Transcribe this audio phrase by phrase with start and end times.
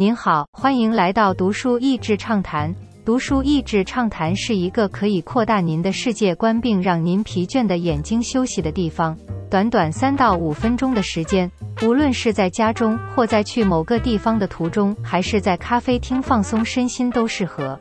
[0.00, 2.74] 您好，欢迎来到读书益智畅谈。
[3.04, 9.14] 读书益智畅谈是一个可以扩大您的世界观并让您疲倦的眼睛休息的地方。
[9.50, 11.52] 短短三到五分钟的时间，
[11.82, 17.78] 无论是在家中或在去某个地方的途中，还是在咖啡厅放松身心都适合。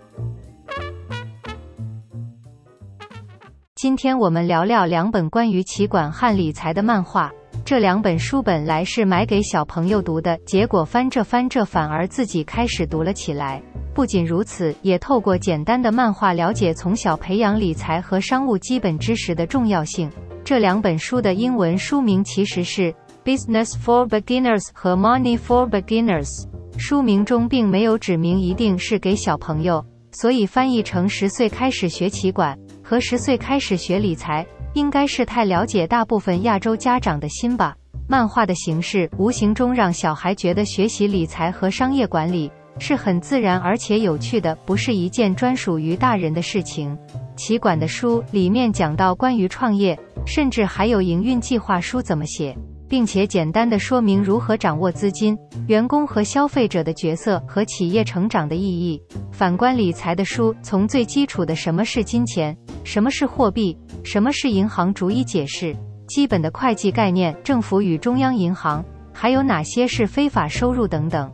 [3.76, 7.32] 今天我们聊聊两本关于企管和理财的漫画。
[7.70, 13.62] 这两本书本来是买给小朋友读的，结果翻着翻着反而自己开始读了起来。
[13.94, 20.10] 不仅如此，也透过简单的漫画了解从小培养理财和商务基本知识的重要性。
[20.44, 22.92] 这两本书的英文书名其实是
[23.24, 26.48] 《Business for Beginners》和《Money for Beginners》，
[26.80, 34.44] 书名中并没有指明一定是给小朋友，所以翻译成“十岁开始学企管”和“十岁开始学理财”。
[34.74, 37.76] 应该是太了解大部分亚洲家长的心吧。
[38.08, 46.98] 漫画的形式无形中让小孩觉得学习理财和商业管理是很自然而且有趣的，不是一件专属于大人的事情。
[47.36, 59.02] 企管的书里面讲到关于创业，甚至还有营运计划书怎么写，并且简单的说明如何掌握资金、员工和消费者的角色和企业成长的意义。
[59.32, 63.78] 反观理财的书，从最基础的什么是金钱，什么是货币。
[64.04, 64.94] 什么是银行？
[64.94, 65.76] 逐一解释
[66.08, 71.30] 基本的会计概念，政府与中央银行，还有哪些是非法收入等等，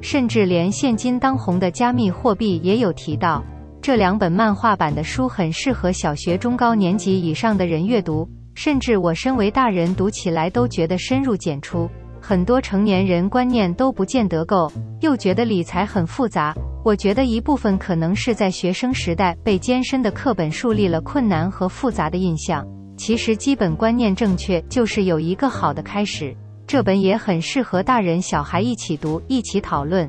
[0.00, 3.44] 甚至连现今当红的加密货币也有提到。
[3.82, 11.88] 这两本漫画版的书很适合小学、中高年级以上的人阅读，甚至我身为大人读起来都觉得深入简出。
[12.20, 14.70] 很多成年人观念都不见得够，
[15.00, 16.54] 又觉得理财很复杂。
[16.88, 22.66] 我觉得一部分可能是在学生时代被艰深的课本树立了困难和复杂的印象。
[22.96, 26.34] 其实基本观念正确就是有一个好的开始。
[26.66, 30.08] 这本也很适合大人小孩一起读，一起讨论。